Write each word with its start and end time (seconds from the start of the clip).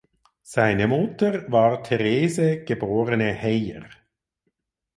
Seine 0.41 0.87
Mutter 0.87 1.43
war 1.51 1.83
Therese 1.83 2.63
geborene 2.65 3.33
Heyer. 3.33 3.87